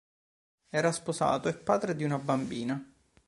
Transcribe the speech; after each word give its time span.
Era 0.69 0.91
sposato 0.91 1.47
e 1.47 1.53
padre 1.55 1.95
di 1.95 2.03
una 2.03 2.17
bambina. 2.17 2.83